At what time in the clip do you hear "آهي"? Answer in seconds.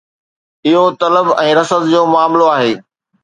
2.55-2.73